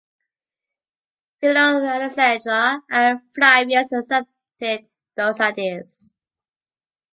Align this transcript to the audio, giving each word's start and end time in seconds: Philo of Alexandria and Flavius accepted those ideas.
Philo 1.39 1.77
of 1.77 1.83
Alexandria 1.83 2.81
and 2.89 3.21
Flavius 3.35 3.91
accepted 3.93 4.89
those 5.15 5.39
ideas. 5.39 6.15